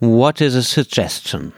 [0.00, 1.52] What is a suggestion?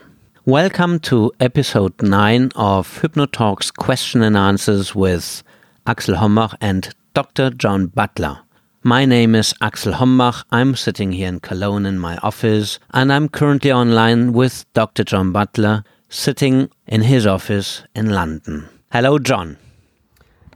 [0.46, 5.42] Welcome to episode 9 of Hypnotalks Question and Answers with
[5.86, 7.50] Axel Hombach and Dr.
[7.50, 8.38] John Butler.
[8.82, 10.42] My name is Axel Hombach.
[10.50, 15.04] I'm sitting here in Cologne in my office, and I'm currently online with Dr.
[15.04, 18.70] John Butler, sitting in his office in London.
[18.90, 19.58] Hello, John.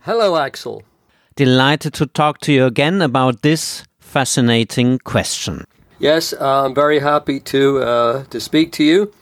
[0.00, 0.84] Hello, Axel.
[1.36, 5.66] Delighted to talk to you again about this fascinating question.
[5.98, 9.12] Yes, I'm very happy to uh, to speak to you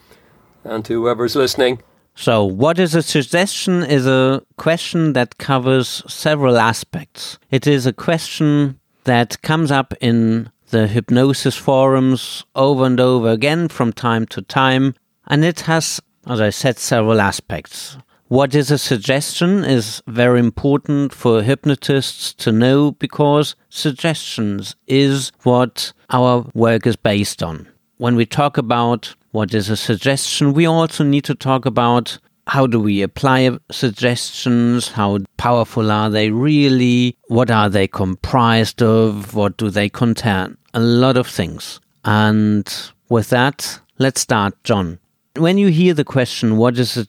[0.64, 1.82] and to whoever's listening.
[2.14, 7.38] So, what is a suggestion is a question that covers several aspects.
[7.50, 13.68] It is a question that comes up in the hypnosis forums over and over again
[13.68, 14.94] from time to time,
[15.26, 17.96] and it has, as I said, several aspects.
[18.32, 25.92] What is a suggestion is very important for hypnotists to know because suggestions is what
[26.08, 27.68] our work is based on.
[27.98, 32.66] When we talk about what is a suggestion, we also need to talk about how
[32.66, 34.88] do we apply suggestions?
[34.88, 37.18] How powerful are they really?
[37.28, 39.34] What are they comprised of?
[39.34, 40.56] What do they contain?
[40.72, 41.80] A lot of things.
[42.06, 42.66] And
[43.10, 45.00] with that, let's start, John.
[45.36, 47.04] When you hear the question, what is a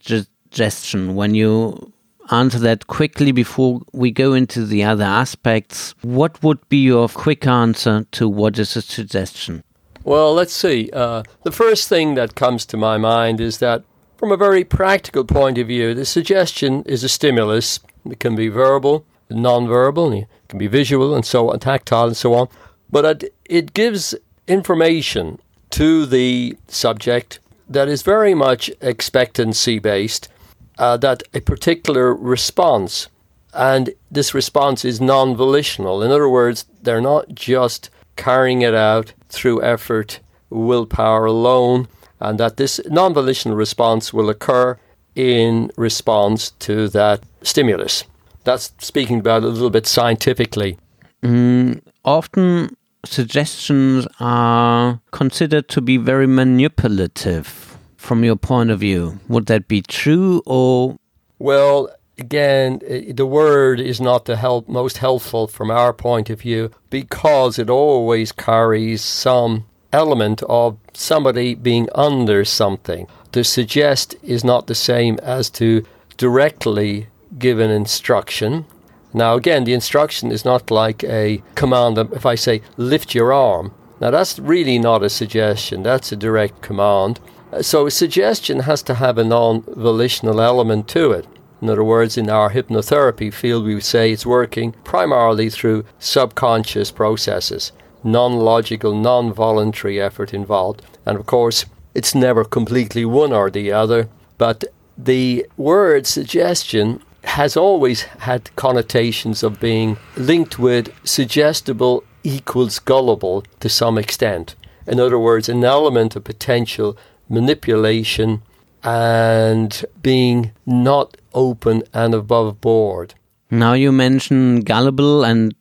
[0.54, 1.16] suggestion?
[1.16, 1.92] When you
[2.30, 7.48] answer that quickly before we go into the other aspects, what would be your quick
[7.48, 9.64] answer to what is a suggestion?
[10.04, 10.92] Well, let's see.
[10.94, 13.84] Uh, the first thing that comes to my mind is that
[14.18, 17.80] from a very practical point of view, the suggestion is a stimulus.
[18.06, 22.36] It can be verbal, non-verbal, it can be visual and so on, tactile and so
[22.36, 22.48] on.
[22.92, 24.14] But it, it gives
[24.48, 25.40] information
[25.72, 30.30] to the subject that is very much expectancy based,
[30.78, 33.08] uh, that a particular response,
[33.54, 36.02] and this response is non volitional.
[36.04, 41.88] In other words, they're not just carrying it out through effort, willpower alone,
[42.20, 44.78] and that this non volitional response will occur
[45.16, 48.04] in response to that stimulus.
[48.44, 50.78] That's speaking about a little bit scientifically.
[51.22, 52.76] Mm, often
[53.06, 57.63] suggestions are considered to be very manipulative
[58.04, 59.20] from your point of view.
[59.30, 60.98] Would that be true or?
[61.40, 66.70] Well, again, the word is not the help, most helpful from our point of view
[66.90, 73.08] because it always carries some element of somebody being under something.
[73.32, 75.86] To suggest is not the same as to
[76.18, 77.08] directly
[77.40, 78.66] give an instruction.
[79.14, 81.98] Now, again, the instruction is not like a command.
[81.98, 86.62] If I say, lift your arm, now that's really not a suggestion, that's a direct
[86.62, 87.20] command.
[87.62, 91.28] So, suggestion has to have a non volitional element to it.
[91.62, 97.72] In other words, in our hypnotherapy field, we say it's working primarily through subconscious processes
[98.04, 100.82] non logical, non voluntary effort involved.
[101.06, 104.64] And of course, it's never completely one or the other, but
[104.98, 113.70] the word suggestion has always had connotations of being linked with suggestible equals gullible to
[113.70, 114.56] some extent.
[114.86, 116.98] In other words, an element of potential
[117.34, 118.42] manipulation
[118.84, 123.16] and being not open and above board.
[123.50, 125.54] Now you mention gullible and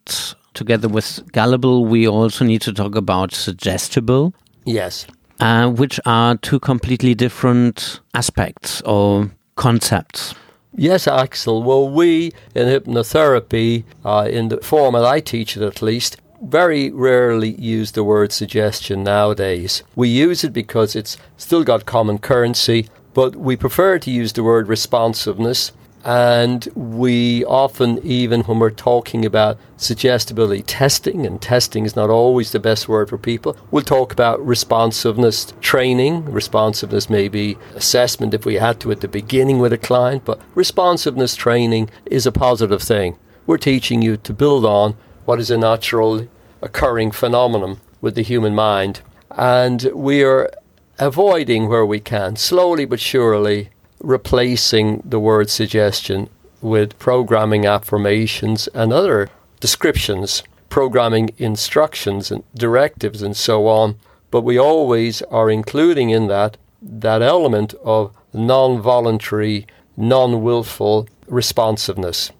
[0.53, 4.33] together with gullible, we also need to talk about suggestible.
[4.65, 5.05] Yes.
[5.39, 10.33] Uh, which are two completely different aspects or concepts.
[10.75, 11.61] Yes, Axel.
[11.61, 17.51] Well, we in hypnotherapy, uh, in the format I teach it at least, very rarely
[17.55, 19.83] use the word suggestion nowadays.
[19.95, 24.43] We use it because it's still got common currency, but we prefer to use the
[24.43, 25.71] word responsiveness
[26.03, 32.51] and we often, even when we're talking about suggestibility testing, and testing is not always
[32.51, 36.25] the best word for people, we'll talk about responsiveness training.
[36.25, 40.41] Responsiveness may be assessment if we had to at the beginning with a client, but
[40.55, 43.17] responsiveness training is a positive thing.
[43.47, 46.27] We're teaching you to build on what is a natural
[46.63, 49.01] occurring phenomenon with the human mind.
[49.31, 50.51] And we are
[50.99, 56.29] avoiding where we can, slowly but surely, replacing the word suggestion
[56.61, 59.29] with programming affirmations and other
[59.59, 63.95] descriptions, programming instructions and directives and so on.
[64.31, 69.65] But we always are including in that that element of non voluntary,
[69.95, 72.31] non willful responsiveness.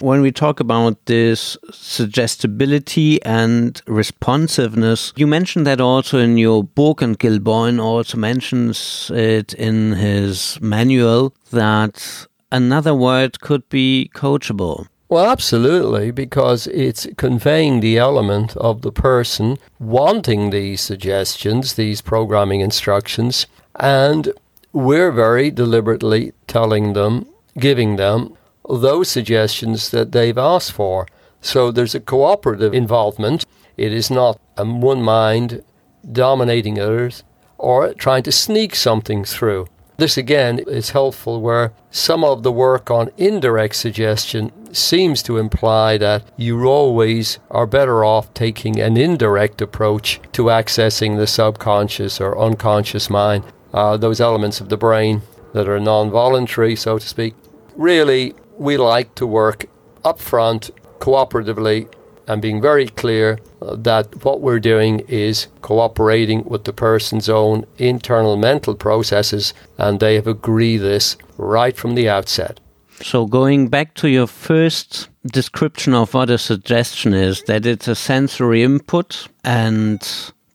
[0.00, 7.00] When we talk about this suggestibility and responsiveness, you mentioned that also in your book,
[7.00, 14.88] and Gil Boyne also mentions it in his manual that another word could be coachable.
[15.08, 22.60] Well, absolutely, because it's conveying the element of the person wanting these suggestions, these programming
[22.60, 23.46] instructions,
[23.76, 24.32] and
[24.72, 27.26] we're very deliberately telling them,
[27.58, 28.36] giving them
[28.68, 31.06] those suggestions that they've asked for.
[31.40, 33.44] So there's a cooperative involvement.
[33.76, 35.62] It is not one mind
[36.10, 37.24] dominating others
[37.58, 39.66] or trying to sneak something through.
[39.96, 45.98] This again is helpful where some of the work on indirect suggestion seems to imply
[45.98, 52.36] that you always are better off taking an indirect approach to accessing the subconscious or
[52.36, 55.22] unconscious mind, uh, those elements of the brain
[55.52, 57.34] that are non voluntary, so to speak.
[57.76, 59.66] Really, we like to work
[60.04, 61.88] upfront, cooperatively,
[62.26, 67.66] and being very clear uh, that what we're doing is cooperating with the person's own
[67.78, 72.60] internal mental processes, and they have agreed this right from the outset.
[73.02, 77.94] So, going back to your first description of what a suggestion is, that it's a
[77.94, 80.00] sensory input and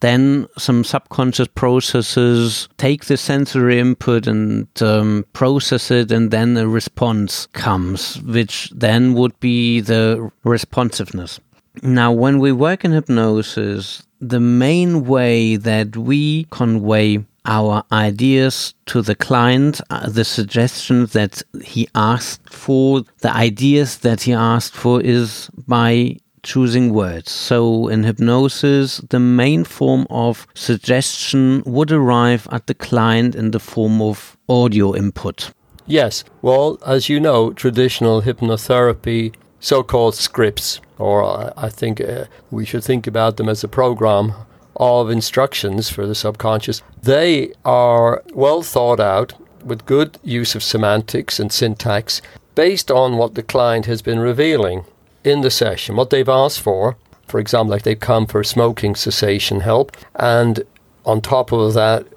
[0.01, 6.67] then some subconscious processes take the sensory input and um, process it, and then a
[6.67, 11.39] response comes, which then would be the responsiveness.
[11.81, 19.01] Now, when we work in hypnosis, the main way that we convey our ideas to
[19.01, 25.01] the client, uh, the suggestions that he asked for, the ideas that he asked for
[25.01, 27.31] is by choosing words.
[27.31, 33.59] So in hypnosis, the main form of suggestion would arrive at the client in the
[33.59, 35.51] form of audio input.
[35.85, 36.23] Yes.
[36.41, 42.83] Well, as you know, traditional hypnotherapy, so called scripts, or I think uh, we should
[42.83, 44.33] think about them as a program
[44.75, 46.81] of instructions for the subconscious.
[47.01, 49.33] They are well thought out
[49.63, 52.21] with good use of semantics and syntax
[52.55, 54.85] based on what the client has been revealing
[55.23, 56.97] in the session, what they've asked for.
[57.27, 60.63] For example, like they've come for smoking cessation help, and
[61.05, 62.07] on top of that,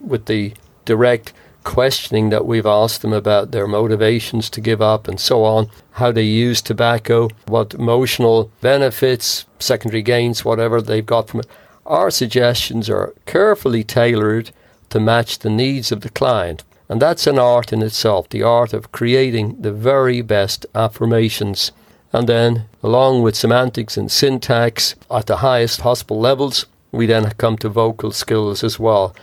[0.00, 0.54] with the
[0.84, 1.32] direct
[1.64, 6.12] questioning that we've asked them about their motivations to give up and so on, how
[6.12, 11.46] they use tobacco, what emotional benefits, secondary gains, whatever they've got from it.
[11.86, 14.50] Our suggestions are carefully tailored
[14.90, 16.62] to match the needs of the client.
[16.88, 21.72] And that's an art in itself, the art of creating the very best affirmations.
[22.14, 27.58] And then, along with semantics and syntax at the highest possible levels, we then come
[27.58, 29.16] to vocal skills as well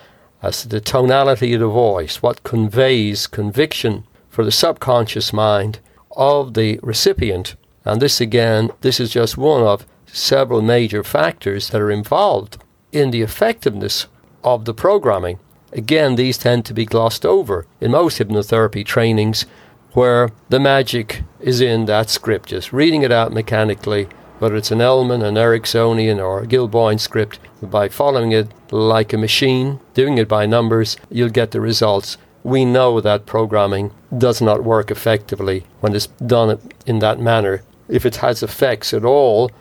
[0.43, 5.79] as the tonality of the voice, what conveys conviction for the subconscious mind
[6.17, 7.55] of the recipient.
[7.85, 12.57] And this again, this is just one of several major factors that are involved
[12.91, 14.07] in the effectiveness
[14.43, 15.39] of the programming.
[15.71, 19.45] Again, these tend to be glossed over in most hypnotherapy trainings
[19.93, 24.07] where the magic is in that script, just reading it out mechanically
[24.41, 29.13] whether it's an Elman, an Ericksonian, or a Gil Boyne script, by following it like
[29.13, 32.17] a machine, doing it by numbers, you'll get the results.
[32.41, 37.61] We know that programming does not work effectively when it's done in that manner.
[37.88, 39.51] If it has effects at all,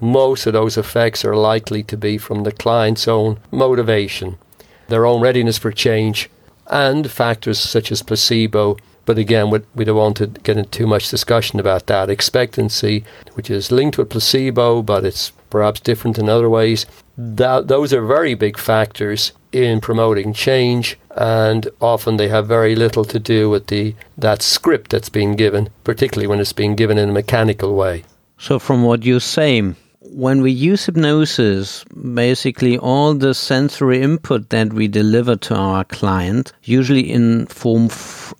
[0.00, 4.38] most of those effects are likely to be from the client's own motivation,
[4.86, 6.30] their own readiness for change,
[6.68, 11.08] and factors such as placebo but again, we don't want to get into too much
[11.08, 12.10] discussion about that.
[12.10, 13.04] Expectancy,
[13.34, 16.86] which is linked with placebo, but it's perhaps different in other ways.
[17.16, 23.04] That, those are very big factors in promoting change, and often they have very little
[23.04, 27.08] to do with the that script that's being given, particularly when it's being given in
[27.08, 28.04] a mechanical way.
[28.38, 29.74] So, from what you say,
[30.12, 36.52] when we use hypnosis, basically all the sensory input that we deliver to our client,
[36.64, 37.88] usually in form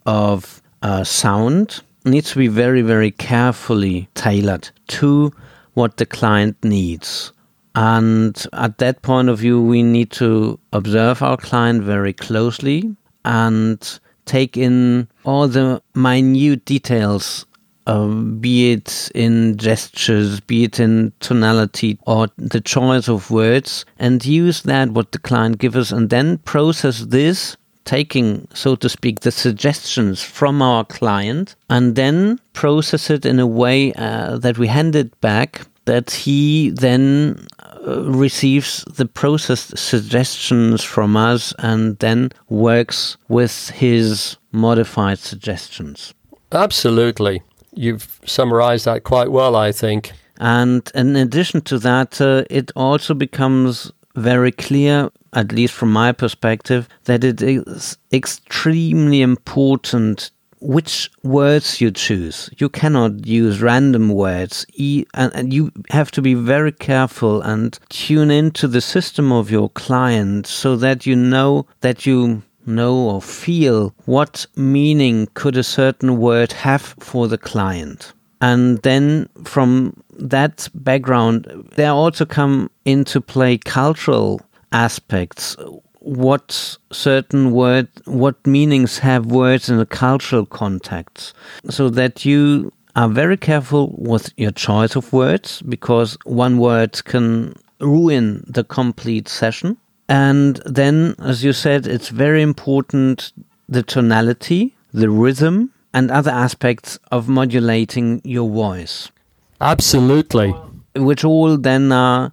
[0.07, 5.33] of uh, sound needs to be very, very carefully tailored to
[5.75, 7.33] what the client needs.
[7.75, 14.00] And at that point of view, we need to observe our client very closely and
[14.25, 17.47] take in all the minute details,
[17.87, 24.25] uh, be it in gestures, be it in tonality or the choice of words, and
[24.25, 29.20] use that what the client gives us, and then process this taking, so to speak,
[29.20, 34.66] the suggestions from our client and then process it in a way uh, that we
[34.68, 37.44] hand it back, that he then
[37.87, 46.14] uh, receives the processed suggestions from us and then works with his modified suggestions.
[46.52, 47.42] Absolutely.
[47.73, 50.12] You've summarized that quite well, I think.
[50.39, 56.12] And in addition to that, uh, it also becomes very clear at least from my
[56.12, 60.31] perspective, that it is extremely important
[60.62, 62.50] which words you choose.
[62.59, 67.79] You cannot use random words, e- and, and you have to be very careful and
[67.89, 72.43] tune into the system of your client so that you know that you
[72.75, 78.12] know or feel what meaning could a certain word have for the client.
[78.41, 84.41] And then from that background, there also come into play cultural
[84.73, 85.57] aspects.
[85.99, 91.35] What certain word, what meanings have words in a cultural context,
[91.69, 97.55] so that you are very careful with your choice of words because one word can
[97.81, 99.77] ruin the complete session.
[100.11, 103.33] And then, as you said, it's very important
[103.69, 109.12] the tonality, the rhythm, and other aspects of modulating your voice.
[109.61, 110.50] Absolutely.
[110.97, 112.31] Which all then uh,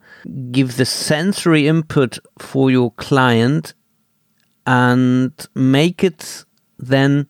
[0.51, 3.75] give the sensory input for your client
[4.65, 6.45] and make it
[6.79, 7.27] then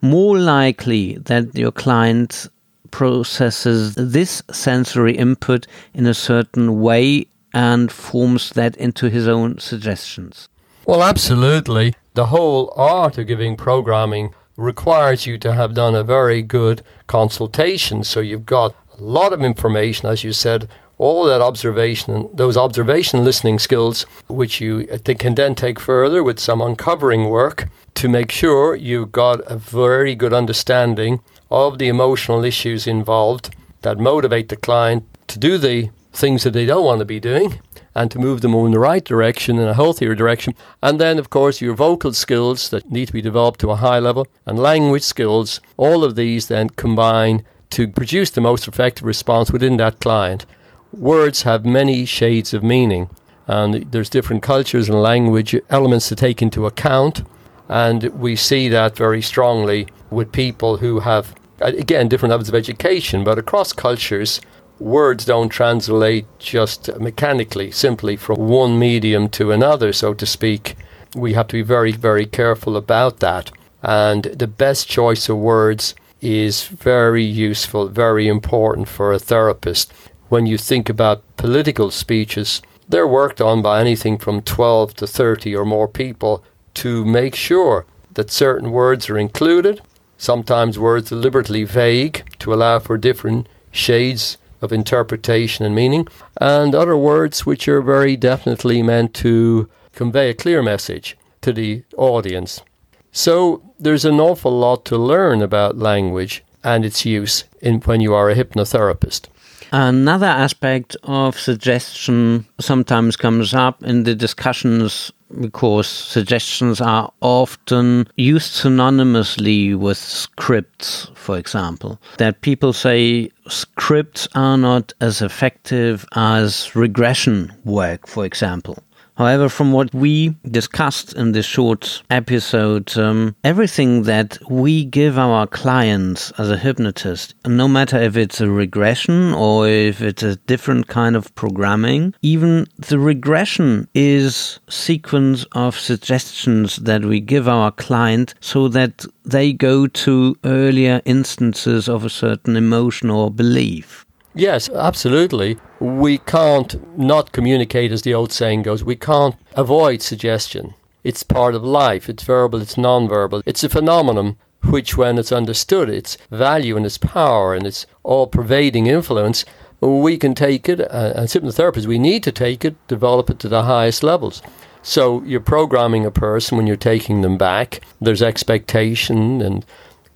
[0.00, 2.48] more likely that your client
[2.90, 10.48] processes this sensory input in a certain way and forms that into his own suggestions.
[10.86, 11.94] Well, absolutely.
[12.14, 18.04] The whole art of giving programming requires you to have done a very good consultation.
[18.04, 20.68] So you've got a lot of information, as you said,
[20.98, 24.86] all that observation, those observation listening skills, which you
[25.18, 30.14] can then take further with some uncovering work to make sure you've got a very
[30.14, 36.44] good understanding of the emotional issues involved that motivate the client to do the things
[36.44, 37.60] that they don't want to be doing
[37.94, 40.54] and to move them in the right direction, in a healthier direction.
[40.82, 43.98] And then, of course, your vocal skills that need to be developed to a high
[43.98, 45.60] level and language skills.
[45.76, 50.46] All of these then combine to produce the most effective response within that client.
[50.92, 53.08] Words have many shades of meaning,
[53.46, 57.22] and there's different cultures and language elements to take into account.
[57.68, 62.54] And we see that very strongly with people who have, uh, again, different levels of
[62.54, 64.40] education, but across cultures,
[64.82, 70.76] words don't translate just mechanically, simply from one medium to another, so to speak.
[71.14, 73.50] We have to be very, very careful about that.
[73.82, 79.92] And the best choice of words is very useful, very important for a therapist.
[80.28, 85.54] When you think about political speeches, they're worked on by anything from 12 to 30
[85.56, 89.80] or more people to make sure that certain words are included,
[90.18, 96.08] sometimes words deliberately vague to allow for different shades of interpretation and meaning,
[96.40, 101.82] and other words which are very definitely meant to convey a clear message to the
[101.96, 102.62] audience.
[103.10, 108.14] So there's an awful lot to learn about language and its use in when you
[108.14, 109.28] are a hypnotherapist.
[109.72, 118.52] Another aspect of suggestion sometimes comes up in the discussions because suggestions are often used
[118.52, 122.00] synonymously with scripts, for example.
[122.18, 128.82] That people say scripts are not as effective as regression work, for example.
[129.16, 135.46] However, from what we discussed in this short episode, um, everything that we give our
[135.46, 140.88] clients as a hypnotist, no matter if it's a regression or if it's a different
[140.88, 148.34] kind of programming, even the regression is sequence of suggestions that we give our client
[148.40, 154.06] so that they go to earlier instances of a certain emotion or belief.
[154.34, 155.58] Yes, absolutely.
[155.78, 158.82] We can't not communicate, as the old saying goes.
[158.82, 160.74] We can't avoid suggestion.
[161.04, 162.08] It's part of life.
[162.08, 163.42] It's verbal, it's non-verbal.
[163.44, 168.86] It's a phenomenon which, when it's understood, its value and its power and its all-pervading
[168.86, 169.44] influence,
[169.80, 173.48] we can take it, uh, as hypnotherapists, we need to take it, develop it to
[173.48, 174.40] the highest levels.
[174.80, 177.80] So you're programming a person when you're taking them back.
[178.00, 179.66] There's expectation and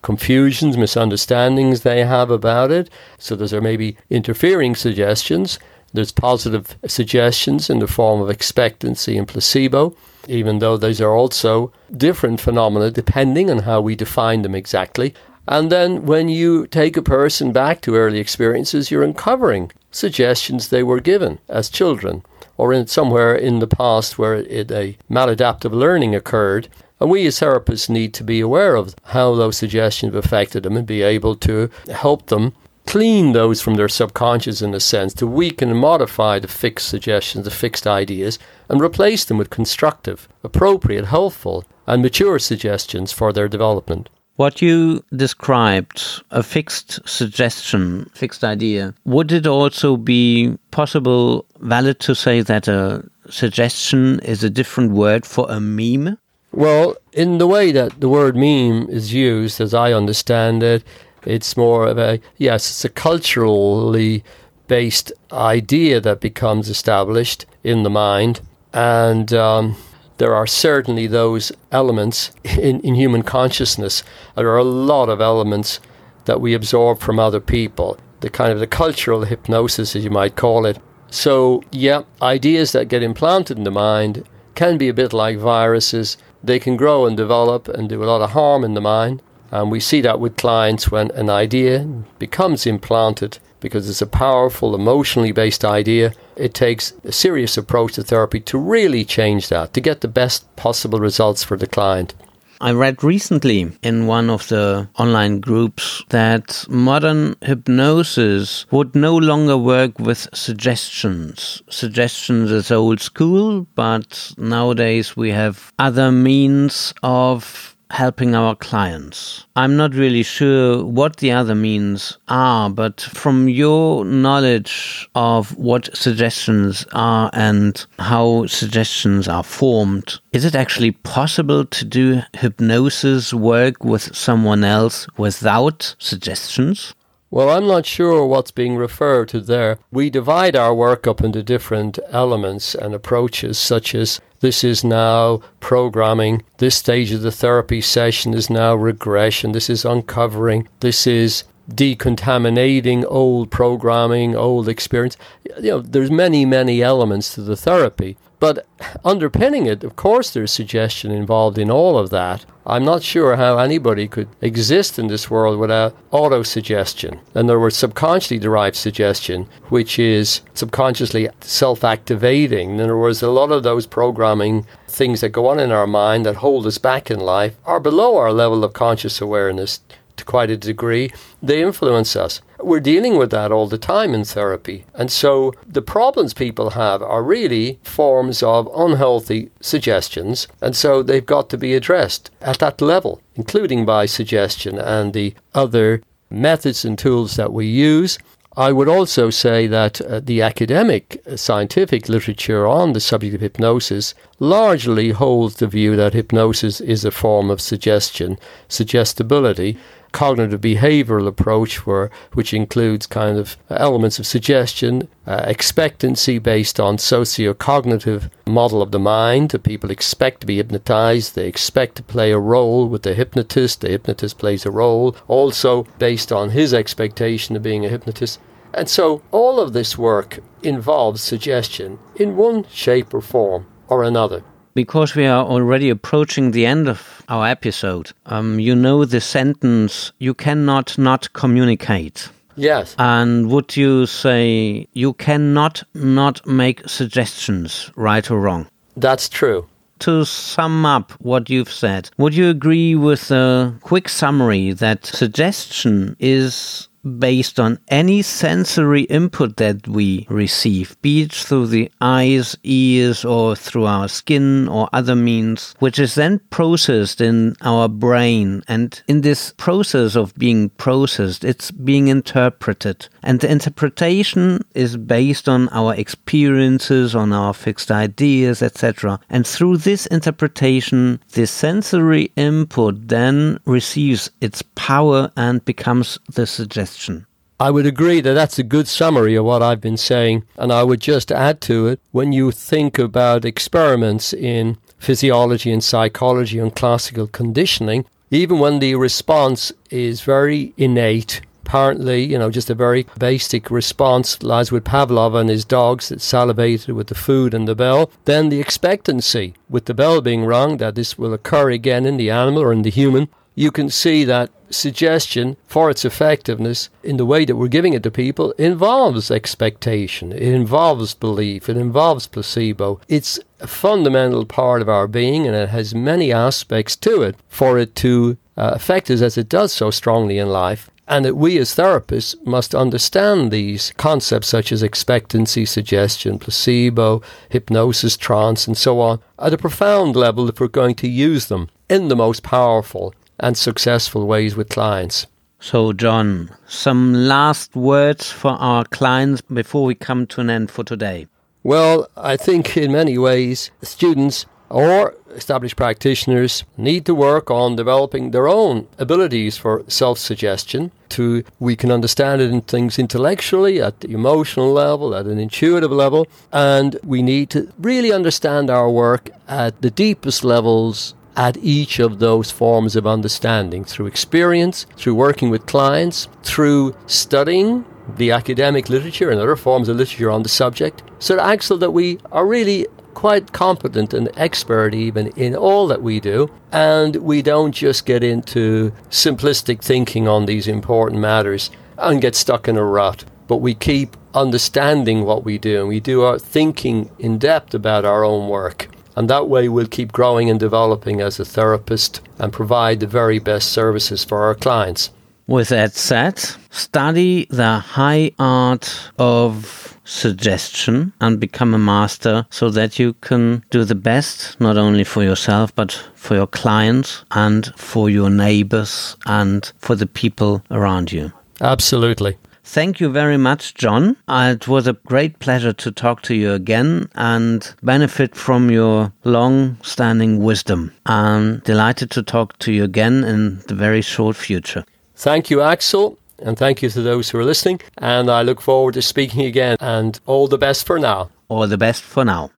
[0.02, 2.90] confusions, misunderstandings they have about it.
[3.18, 5.58] So there may be interfering suggestions.
[5.92, 9.96] There's positive suggestions in the form of expectancy and placebo,
[10.28, 15.14] even though those are also different phenomena depending on how we define them exactly.
[15.48, 20.82] And then when you take a person back to early experiences, you're uncovering suggestions they
[20.82, 22.22] were given as children
[22.56, 26.68] or in somewhere in the past where it, a maladaptive learning occurred
[27.00, 30.76] and we as therapists need to be aware of how those suggestions have affected them
[30.76, 32.54] and be able to help them
[32.86, 37.44] clean those from their subconscious in a sense, to weaken and modify the fixed suggestions,
[37.44, 38.38] the fixed ideas,
[38.68, 44.08] and replace them with constructive, appropriate, helpful, and mature suggestions for their development.
[44.36, 52.14] What you described, a fixed suggestion, fixed idea, would it also be possible, valid to
[52.14, 56.18] say that a suggestion is a different word for a meme?
[56.56, 60.82] Well, in the way that the word meme is used, as I understand it,
[61.26, 64.24] it's more of a, yes, it's a culturally
[64.66, 68.40] based idea that becomes established in the mind.
[68.72, 69.76] And um,
[70.16, 74.02] there are certainly those elements in, in human consciousness.
[74.34, 75.78] There are a lot of elements
[76.24, 80.36] that we absorb from other people, the kind of the cultural hypnosis, as you might
[80.36, 80.78] call it.
[81.10, 86.16] So, yeah, ideas that get implanted in the mind can be a bit like viruses.
[86.42, 89.22] They can grow and develop and do a lot of harm in the mind.
[89.52, 91.84] And we see that with clients when an idea
[92.18, 96.12] becomes implanted because it's a powerful, emotionally based idea.
[96.36, 100.54] It takes a serious approach to therapy to really change that, to get the best
[100.56, 102.14] possible results for the client.
[102.60, 109.58] I read recently in one of the online groups that modern hypnosis would no longer
[109.58, 111.62] work with suggestions.
[111.68, 119.46] Suggestions is old school, but nowadays we have other means of helping our clients.
[119.54, 125.94] I'm not really sure what the other means are, but from your knowledge of what
[125.96, 133.84] suggestions are and how suggestions are formed, is it actually possible to do hypnosis work
[133.84, 136.94] with someone else without suggestions?
[137.28, 139.78] Well, I'm not sure what's being referred to there.
[139.90, 145.40] We divide our work up into different elements and approaches, such as this is now
[145.58, 146.44] programming.
[146.58, 149.52] This stage of the therapy session is now regression.
[149.52, 150.68] This is uncovering.
[150.80, 155.16] This is decontaminating old programming, old experience.
[155.60, 158.16] You know, there's many, many elements to the therapy.
[158.38, 158.66] But
[159.04, 162.44] underpinning it, of course, there's suggestion involved in all of that.
[162.66, 167.20] I'm not sure how anybody could exist in this world without auto suggestion.
[167.34, 172.70] And there was subconsciously derived suggestion, which is subconsciously self activating.
[172.70, 176.26] In other words, a lot of those programming things that go on in our mind
[176.26, 179.80] that hold us back in life are below our level of conscious awareness
[180.16, 181.12] to quite a degree.
[181.42, 182.40] They influence us.
[182.58, 184.84] We're dealing with that all the time in therapy.
[184.94, 190.48] And so the problems people have are really forms of unhealthy suggestions.
[190.60, 195.34] And so they've got to be addressed at that level, including by suggestion and the
[195.54, 198.18] other methods and tools that we use.
[198.58, 203.42] I would also say that uh, the academic uh, scientific literature on the subject of
[203.42, 208.38] hypnosis largely holds the view that hypnosis is a form of suggestion,
[208.68, 209.76] suggestibility,
[210.16, 211.84] cognitive behavioral approach,
[212.32, 218.98] which includes kind of elements of suggestion, uh, expectancy based on socio-cognitive model of the
[218.98, 219.50] mind.
[219.50, 221.34] The people expect to be hypnotized.
[221.34, 223.82] They expect to play a role with the hypnotist.
[223.82, 228.40] The hypnotist plays a role, also based on his expectation of being a hypnotist.
[228.72, 234.42] And so all of this work involves suggestion in one shape or form or another
[234.76, 240.12] because we are already approaching the end of our episode, um, you know the sentence,
[240.18, 242.28] you cannot not communicate.
[242.56, 242.94] Yes.
[242.98, 248.68] And would you say you cannot not make suggestions, right or wrong?
[248.96, 249.66] That's true.
[250.00, 256.16] To sum up what you've said, would you agree with a quick summary that suggestion
[256.20, 263.24] is based on any sensory input that we receive, be it through the eyes, ears,
[263.24, 268.62] or through our skin or other means, which is then processed in our brain.
[268.66, 273.08] And in this process of being processed, it's being interpreted.
[273.22, 279.20] And the interpretation is based on our experiences, on our fixed ideas, etc.
[279.30, 286.95] And through this interpretation, the sensory input then receives its power and becomes the suggestion
[286.96, 287.26] question.
[287.58, 290.44] I would agree that that's a good summary of what I've been saying.
[290.56, 295.82] And I would just add to it when you think about experiments in physiology and
[295.82, 302.70] psychology and classical conditioning, even when the response is very innate, apparently, you know, just
[302.70, 307.54] a very basic response, lies with Pavlov and his dogs that salivated with the food
[307.54, 311.70] and the bell, then the expectancy with the bell being rung that this will occur
[311.70, 316.04] again in the animal or in the human you can see that suggestion for its
[316.04, 321.68] effectiveness in the way that we're giving it to people involves expectation, it involves belief,
[321.68, 323.00] it involves placebo.
[323.08, 327.78] It's a fundamental part of our being and it has many aspects to it for
[327.78, 330.90] it to uh, affect us as it does so strongly in life.
[331.08, 338.16] And that we as therapists must understand these concepts such as expectancy, suggestion, placebo, hypnosis,
[338.16, 342.08] trance, and so on at a profound level if we're going to use them in
[342.08, 345.26] the most powerful and successful ways with clients.
[345.58, 350.84] So, John, some last words for our clients before we come to an end for
[350.84, 351.26] today.
[351.62, 358.30] Well, I think in many ways, students or established practitioners need to work on developing
[358.30, 364.12] their own abilities for self-suggestion to we can understand it in things intellectually at the
[364.12, 369.80] emotional level at an intuitive level and we need to really understand our work at
[369.82, 375.66] the deepest levels at each of those forms of understanding through experience, through working with
[375.66, 377.84] clients, through studying
[378.16, 381.02] the academic literature and other forms of literature on the subject.
[381.18, 386.20] So, Axel, that we are really quite competent and expert even in all that we
[386.20, 392.34] do, and we don't just get into simplistic thinking on these important matters and get
[392.34, 396.38] stuck in a rut, but we keep understanding what we do and we do our
[396.38, 398.88] thinking in depth about our own work.
[399.16, 403.38] And that way, we'll keep growing and developing as a therapist and provide the very
[403.38, 405.10] best services for our clients.
[405.46, 406.38] With that said,
[406.70, 413.84] study the high art of suggestion and become a master so that you can do
[413.84, 419.72] the best, not only for yourself, but for your clients and for your neighbors and
[419.78, 421.32] for the people around you.
[421.60, 422.36] Absolutely.
[422.68, 424.16] Thank you very much, John.
[424.26, 429.12] Uh, it was a great pleasure to talk to you again and benefit from your
[429.22, 430.92] long standing wisdom.
[431.06, 434.84] I'm delighted to talk to you again in the very short future.
[435.14, 437.80] Thank you, Axel, and thank you to those who are listening.
[437.98, 439.76] And I look forward to speaking again.
[439.80, 441.30] And all the best for now.
[441.48, 442.50] All the best for now.